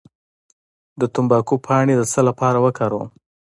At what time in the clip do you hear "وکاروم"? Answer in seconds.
2.65-3.09